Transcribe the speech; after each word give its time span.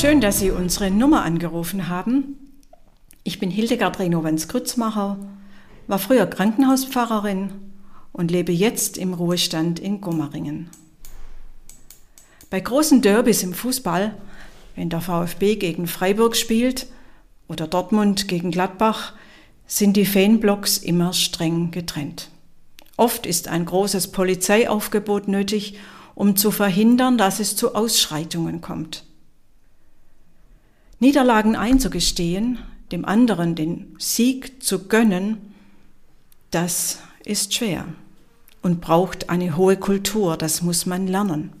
Schön, 0.00 0.22
dass 0.22 0.38
Sie 0.38 0.50
unsere 0.50 0.90
Nummer 0.90 1.24
angerufen 1.24 1.88
haben. 1.88 2.38
Ich 3.22 3.38
bin 3.38 3.50
Hildegard 3.50 3.98
Renowens-Grützmacher, 3.98 5.18
war 5.88 5.98
früher 5.98 6.24
Krankenhauspfarrerin 6.24 7.52
und 8.10 8.30
lebe 8.30 8.50
jetzt 8.50 8.96
im 8.96 9.12
Ruhestand 9.12 9.78
in 9.78 10.00
Gomaringen. 10.00 10.70
Bei 12.48 12.60
großen 12.60 13.02
Derbys 13.02 13.42
im 13.42 13.52
Fußball, 13.52 14.14
wenn 14.74 14.88
der 14.88 15.02
VfB 15.02 15.56
gegen 15.56 15.86
Freiburg 15.86 16.34
spielt 16.34 16.86
oder 17.46 17.66
Dortmund 17.66 18.26
gegen 18.26 18.50
Gladbach, 18.52 19.12
sind 19.66 19.98
die 19.98 20.06
Fanblocks 20.06 20.78
immer 20.78 21.12
streng 21.12 21.72
getrennt. 21.72 22.30
Oft 22.96 23.26
ist 23.26 23.48
ein 23.48 23.66
großes 23.66 24.12
Polizeiaufgebot 24.12 25.28
nötig, 25.28 25.74
um 26.14 26.36
zu 26.36 26.50
verhindern, 26.50 27.18
dass 27.18 27.38
es 27.38 27.54
zu 27.54 27.74
Ausschreitungen 27.74 28.62
kommt. 28.62 29.04
Niederlagen 31.00 31.56
einzugestehen, 31.56 32.58
dem 32.92 33.04
anderen 33.04 33.54
den 33.54 33.96
Sieg 33.98 34.62
zu 34.62 34.86
gönnen, 34.86 35.38
das 36.50 36.98
ist 37.24 37.54
schwer 37.54 37.86
und 38.62 38.80
braucht 38.80 39.30
eine 39.30 39.56
hohe 39.56 39.76
Kultur, 39.76 40.36
das 40.36 40.62
muss 40.62 40.86
man 40.86 41.06
lernen. 41.06 41.52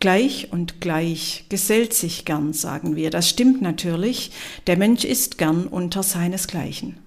Gleich 0.00 0.52
und 0.52 0.80
gleich 0.80 1.46
gesellt 1.48 1.92
sich 1.92 2.24
gern, 2.24 2.52
sagen 2.52 2.94
wir. 2.94 3.10
Das 3.10 3.28
stimmt 3.28 3.62
natürlich. 3.62 4.30
Der 4.68 4.76
Mensch 4.76 5.04
ist 5.04 5.38
gern 5.38 5.66
unter 5.66 6.04
seinesgleichen. 6.04 6.98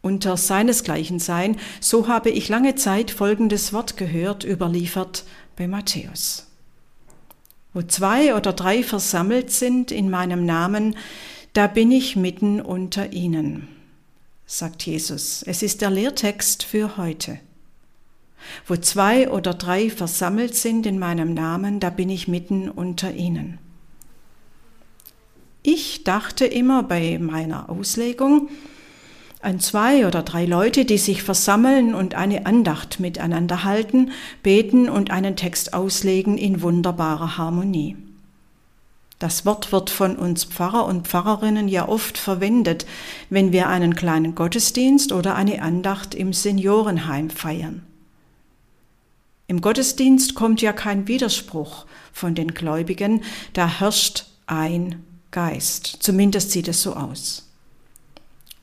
Unter 0.00 0.38
seinesgleichen 0.38 1.18
sein, 1.18 1.58
so 1.80 2.08
habe 2.08 2.30
ich 2.30 2.48
lange 2.48 2.74
Zeit 2.76 3.10
folgendes 3.10 3.74
Wort 3.74 3.98
gehört, 3.98 4.44
überliefert 4.44 5.24
bei 5.56 5.68
Matthäus. 5.68 6.47
Wo 7.74 7.82
zwei 7.82 8.34
oder 8.34 8.52
drei 8.52 8.82
versammelt 8.82 9.50
sind 9.50 9.90
in 9.90 10.10
meinem 10.10 10.44
Namen, 10.44 10.96
da 11.52 11.66
bin 11.66 11.90
ich 11.92 12.16
mitten 12.16 12.60
unter 12.60 13.12
ihnen, 13.12 13.68
sagt 14.46 14.82
Jesus. 14.82 15.42
Es 15.42 15.62
ist 15.62 15.80
der 15.80 15.90
Lehrtext 15.90 16.62
für 16.62 16.96
heute. 16.96 17.40
Wo 18.66 18.76
zwei 18.76 19.30
oder 19.30 19.54
drei 19.54 19.90
versammelt 19.90 20.54
sind 20.54 20.86
in 20.86 20.98
meinem 20.98 21.34
Namen, 21.34 21.80
da 21.80 21.90
bin 21.90 22.08
ich 22.10 22.28
mitten 22.28 22.70
unter 22.70 23.12
ihnen. 23.12 23.58
Ich 25.62 26.04
dachte 26.04 26.46
immer 26.46 26.82
bei 26.82 27.18
meiner 27.18 27.68
Auslegung 27.68 28.48
an 29.40 29.60
zwei 29.60 30.06
oder 30.06 30.22
drei 30.22 30.44
Leute, 30.44 30.84
die 30.84 30.98
sich 30.98 31.22
versammeln 31.22 31.94
und 31.94 32.14
eine 32.14 32.46
Andacht 32.46 33.00
miteinander 33.00 33.64
halten, 33.64 34.10
beten 34.42 34.88
und 34.88 35.10
einen 35.10 35.36
Text 35.36 35.74
auslegen 35.74 36.36
in 36.36 36.62
wunderbarer 36.62 37.38
Harmonie. 37.38 37.96
Das 39.18 39.44
Wort 39.44 39.72
wird 39.72 39.90
von 39.90 40.16
uns 40.16 40.44
Pfarrer 40.44 40.86
und 40.86 41.08
Pfarrerinnen 41.08 41.68
ja 41.68 41.88
oft 41.88 42.18
verwendet, 42.18 42.86
wenn 43.30 43.52
wir 43.52 43.68
einen 43.68 43.96
kleinen 43.96 44.34
Gottesdienst 44.34 45.12
oder 45.12 45.34
eine 45.34 45.60
Andacht 45.60 46.14
im 46.14 46.32
Seniorenheim 46.32 47.30
feiern. 47.30 47.82
Im 49.48 49.60
Gottesdienst 49.60 50.34
kommt 50.34 50.62
ja 50.62 50.72
kein 50.72 51.08
Widerspruch 51.08 51.86
von 52.12 52.34
den 52.34 52.54
Gläubigen, 52.54 53.22
da 53.54 53.66
herrscht 53.66 54.26
ein 54.46 55.04
Geist. 55.30 55.96
Zumindest 56.00 56.52
sieht 56.52 56.68
es 56.68 56.82
so 56.82 56.94
aus. 56.94 57.47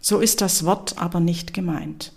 So 0.08 0.20
ist 0.20 0.42
das 0.42 0.66
Wort 0.66 1.00
aber 1.00 1.20
nicht 1.20 1.56
gemeint. 1.56 2.12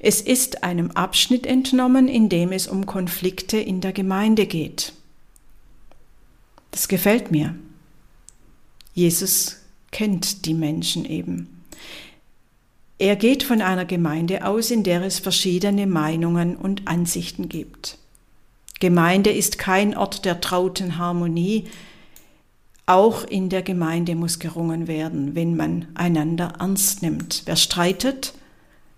Es 0.00 0.20
ist 0.20 0.64
einem 0.64 0.90
Abschnitt 0.90 1.46
entnommen, 1.46 2.08
in 2.08 2.28
dem 2.28 2.50
es 2.50 2.66
um 2.66 2.86
Konflikte 2.86 3.56
in 3.56 3.80
der 3.80 3.92
Gemeinde 3.92 4.46
geht. 4.46 4.94
Das 6.72 6.88
gefällt 6.88 7.30
mir. 7.30 7.54
Jesus 8.94 9.58
kennt 9.92 10.44
die 10.46 10.54
Menschen 10.54 11.04
eben. 11.04 11.62
Er 12.98 13.14
geht 13.14 13.44
von 13.44 13.62
einer 13.62 13.84
Gemeinde 13.84 14.44
aus, 14.44 14.72
in 14.72 14.82
der 14.82 15.02
es 15.02 15.20
verschiedene 15.20 15.86
Meinungen 15.86 16.56
und 16.56 16.88
Ansichten 16.88 17.48
gibt. 17.48 17.96
Gemeinde 18.80 19.30
ist 19.30 19.56
kein 19.56 19.96
Ort 19.96 20.24
der 20.24 20.40
trauten 20.40 20.98
Harmonie. 20.98 21.68
Auch 22.88 23.24
in 23.24 23.50
der 23.50 23.60
Gemeinde 23.60 24.14
muss 24.14 24.38
gerungen 24.38 24.88
werden, 24.88 25.34
wenn 25.34 25.54
man 25.54 25.88
einander 25.92 26.54
ernst 26.58 27.02
nimmt. 27.02 27.42
Wer 27.44 27.56
streitet, 27.56 28.32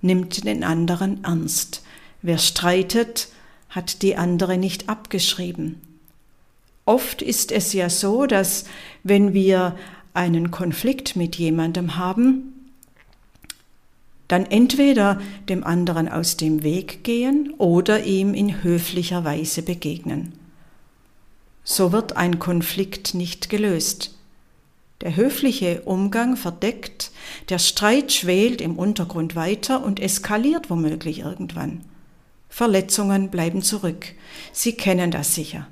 nimmt 0.01 0.45
den 0.45 0.63
anderen 0.63 1.25
ernst. 1.25 1.83
Wer 2.23 2.39
streitet, 2.39 3.31
hat 3.69 4.03
die 4.03 4.15
andere 4.15 4.59
nicht 4.59 4.89
abgeschrieben. 4.89 5.81
Oft 6.85 7.21
ist 7.21 7.51
es 7.51 7.73
ja 7.73 7.91
so, 7.91 8.27
dass 8.27 8.65
wenn 9.03 9.35
wir 9.35 9.75
einen 10.15 10.53
Konflikt 10.53 11.17
mit 11.17 11.35
jemandem 11.35 11.97
haben, 11.97 12.71
dann 14.29 14.47
entweder 14.47 15.21
dem 15.49 15.65
anderen 15.65 16.09
aus 16.09 16.37
dem 16.37 16.63
Weg 16.63 17.03
gehen 17.03 17.55
oder 17.59 18.05
ihm 18.05 18.35
in 18.35 18.63
höflicher 18.63 19.25
Weise 19.25 19.63
begegnen. 19.63 20.33
So 21.65 21.93
wird 21.93 22.17
ein 22.17 22.39
Konflikt 22.39 23.15
nicht 23.15 23.49
gelöst. 23.49 24.15
Der 25.01 25.17
höfliche 25.17 25.83
Umgang 25.83 26.37
verdeckt, 26.37 27.11
der 27.49 27.59
Streit 27.59 28.13
schwelt 28.13 28.61
im 28.61 28.79
Untergrund 28.79 29.35
weiter 29.35 29.83
und 29.83 30.01
eskaliert 30.01 30.69
womöglich 30.69 31.21
irgendwann. 31.21 31.83
Verletzungen 32.49 33.31
bleiben 33.31 33.63
zurück. 33.63 34.07
Sie 34.53 34.73
kennen 34.75 35.11
das 35.11 35.35
sicher. 35.35 35.67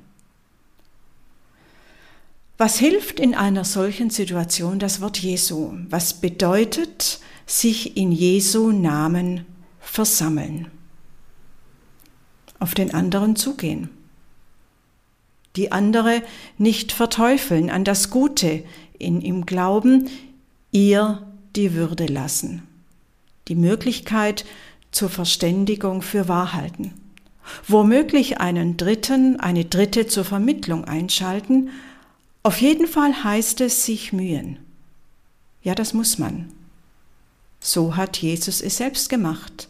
Was 2.57 2.79
hilft 2.79 3.21
in 3.21 3.35
einer 3.35 3.65
solchen 3.65 4.11
Situation 4.11 4.79
das 4.79 5.01
Wort 5.01 5.19
Jesu? 5.19 5.75
Was 5.91 6.15
bedeutet, 6.15 7.21
sich 7.49 7.97
in 7.97 8.13
Jesu 8.13 8.71
Namen 8.71 9.47
versammeln. 9.81 10.71
Auf 12.59 12.75
den 12.75 12.93
anderen 12.93 13.37
zugehen. 13.37 13.91
Die 15.57 15.73
andere 15.73 16.23
nicht 16.57 16.93
verteufeln, 16.93 17.71
an 17.71 17.85
das 17.85 18.11
Gute 18.11 18.65
in 18.99 19.21
ihm 19.21 19.47
glauben, 19.47 20.09
ihr 20.71 21.27
die 21.57 21.75
Würde 21.75 22.07
lassen. 22.07 22.63
Die 23.49 23.55
Möglichkeit 23.55 24.45
zur 24.91 25.09
Verständigung 25.09 26.03
für 26.03 26.29
Wahrhalten. 26.29 26.93
Womöglich 27.67 28.41
einen 28.41 28.77
Dritten, 28.77 29.41
eine 29.41 29.65
Dritte 29.65 30.07
zur 30.07 30.25
Vermittlung 30.25 30.85
einschalten. 30.85 31.71
Auf 32.43 32.61
jeden 32.61 32.87
Fall 32.87 33.25
heißt 33.25 33.61
es 33.63 33.85
sich 33.85 34.13
mühen. 34.13 34.59
Ja, 35.63 35.75
das 35.75 35.95
muss 35.95 36.19
man. 36.19 36.53
So 37.61 37.97
hat 37.97 38.19
Jesus 38.19 38.61
es 38.61 38.77
selbst 38.77 39.09
gemacht. 39.09 39.69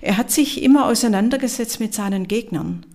Er 0.00 0.16
hat 0.16 0.30
sich 0.30 0.62
immer 0.62 0.86
auseinandergesetzt 0.86 1.80
mit 1.80 1.92
seinen 1.94 2.26
Gegnern. 2.26 2.86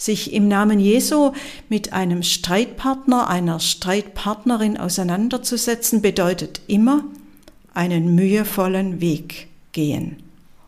Sich 0.00 0.32
im 0.32 0.48
Namen 0.48 0.80
Jesu 0.80 1.32
mit 1.68 1.92
einem 1.92 2.22
Streitpartner, 2.22 3.28
einer 3.28 3.60
Streitpartnerin 3.60 4.78
auseinanderzusetzen, 4.78 6.00
bedeutet 6.00 6.62
immer 6.68 7.04
einen 7.74 8.14
mühevollen 8.14 9.02
Weg 9.02 9.48
gehen. 9.72 10.16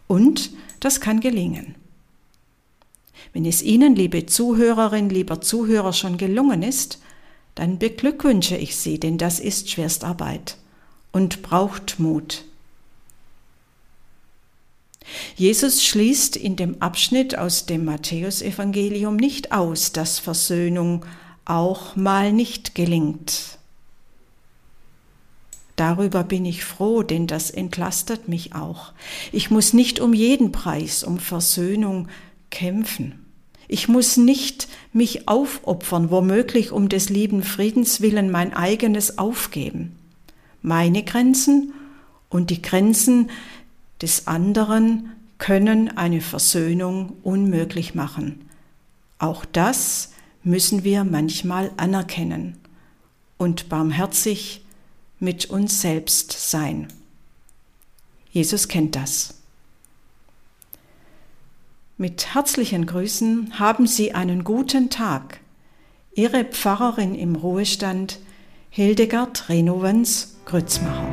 Und 0.06 0.50
das 0.80 1.00
kann 1.00 1.20
gelingen. 1.20 1.76
Wenn 3.32 3.46
es 3.46 3.62
Ihnen, 3.62 3.96
liebe 3.96 4.26
Zuhörerin, 4.26 5.08
lieber 5.08 5.40
Zuhörer, 5.40 5.94
schon 5.94 6.18
gelungen 6.18 6.62
ist, 6.62 7.00
dann 7.54 7.78
beglückwünsche 7.78 8.58
ich 8.58 8.76
Sie, 8.76 9.00
denn 9.00 9.16
das 9.16 9.40
ist 9.40 9.70
Schwerstarbeit 9.70 10.58
und 11.10 11.40
braucht 11.40 11.98
Mut. 11.98 12.44
Jesus 15.36 15.84
schließt 15.84 16.36
in 16.36 16.56
dem 16.56 16.80
Abschnitt 16.80 17.36
aus 17.36 17.66
dem 17.66 17.84
Matthäusevangelium 17.84 19.16
nicht 19.16 19.52
aus, 19.52 19.92
dass 19.92 20.18
Versöhnung 20.18 21.04
auch 21.44 21.96
mal 21.96 22.32
nicht 22.32 22.74
gelingt. 22.74 23.58
Darüber 25.76 26.22
bin 26.22 26.44
ich 26.44 26.64
froh, 26.64 27.02
denn 27.02 27.26
das 27.26 27.50
entlastet 27.50 28.28
mich 28.28 28.54
auch. 28.54 28.92
Ich 29.32 29.50
muss 29.50 29.72
nicht 29.72 30.00
um 30.00 30.12
jeden 30.12 30.52
Preis 30.52 31.02
um 31.02 31.18
Versöhnung 31.18 32.08
kämpfen. 32.50 33.24
Ich 33.68 33.88
muss 33.88 34.18
nicht 34.18 34.68
mich 34.92 35.28
aufopfern, 35.28 36.10
womöglich 36.10 36.72
um 36.72 36.90
des 36.90 37.08
lieben 37.08 37.42
Friedens 37.42 38.02
willen 38.02 38.30
mein 38.30 38.52
eigenes 38.52 39.16
aufgeben. 39.16 39.96
Meine 40.60 41.02
Grenzen 41.02 41.72
und 42.28 42.50
die 42.50 42.60
Grenzen 42.60 43.30
des 44.02 44.26
anderen 44.26 45.12
können 45.38 45.96
eine 45.96 46.20
Versöhnung 46.20 47.16
unmöglich 47.22 47.94
machen. 47.94 48.48
Auch 49.18 49.44
das 49.44 50.12
müssen 50.42 50.84
wir 50.84 51.04
manchmal 51.04 51.70
anerkennen 51.76 52.58
und 53.38 53.68
barmherzig 53.68 54.64
mit 55.20 55.46
uns 55.46 55.80
selbst 55.80 56.50
sein. 56.50 56.88
Jesus 58.30 58.68
kennt 58.68 58.96
das. 58.96 59.34
Mit 61.96 62.34
herzlichen 62.34 62.86
Grüßen 62.86 63.58
haben 63.58 63.86
Sie 63.86 64.12
einen 64.14 64.42
guten 64.42 64.90
Tag. 64.90 65.40
Ihre 66.14 66.44
Pfarrerin 66.44 67.14
im 67.14 67.36
Ruhestand, 67.36 68.18
Hildegard 68.70 69.48
Renovens 69.48 70.36
Grützmacher. 70.46 71.11